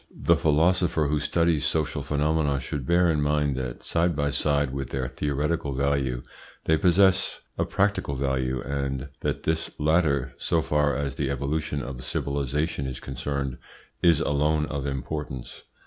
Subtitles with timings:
[0.09, 4.89] The philosopher who studies social phenomena should bear in mind that side by side with
[4.89, 6.23] their theoretical value
[6.65, 12.03] they possess a practical value, and that this latter, so far as the evolution of
[12.03, 13.59] civilisation is concerned,
[14.01, 15.61] is alone of importance.